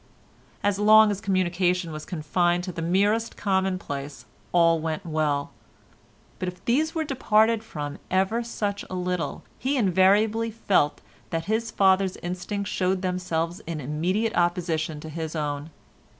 [0.63, 5.51] As long as communication was confined to the merest commonplace all went well,
[6.39, 11.69] but if these were departed from ever such a little he invariably felt that his
[11.69, 15.69] father's instincts showed themselves in immediate opposition to his own.